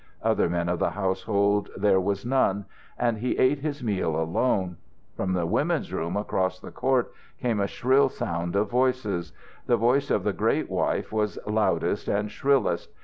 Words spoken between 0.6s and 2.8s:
of the household there was none,